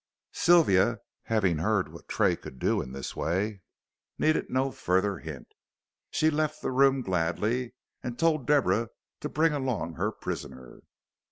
[0.33, 3.61] Sylvia, having heard what Tray could do in this way,
[4.17, 5.49] needed no further hint.
[6.09, 10.79] She left the room gladly, and told Deborah to bring along her prisoner.